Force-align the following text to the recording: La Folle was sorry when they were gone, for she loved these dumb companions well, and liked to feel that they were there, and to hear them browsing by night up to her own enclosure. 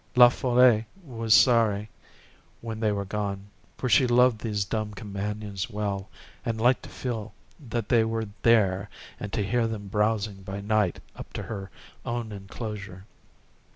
La 0.15 0.29
Folle 0.29 0.83
was 1.03 1.31
sorry 1.31 1.87
when 2.61 2.79
they 2.79 2.91
were 2.91 3.05
gone, 3.05 3.45
for 3.77 3.87
she 3.87 4.07
loved 4.07 4.39
these 4.41 4.65
dumb 4.65 4.95
companions 4.95 5.69
well, 5.69 6.09
and 6.43 6.59
liked 6.59 6.81
to 6.81 6.89
feel 6.89 7.35
that 7.59 7.87
they 7.89 8.03
were 8.03 8.25
there, 8.41 8.89
and 9.19 9.31
to 9.31 9.45
hear 9.45 9.67
them 9.67 9.89
browsing 9.89 10.41
by 10.41 10.59
night 10.59 10.99
up 11.15 11.31
to 11.33 11.43
her 11.43 11.69
own 12.03 12.31
enclosure. 12.31 13.05